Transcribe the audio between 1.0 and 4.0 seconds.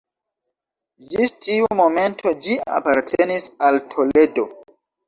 Ĝis tiu momento ĝi apartenis al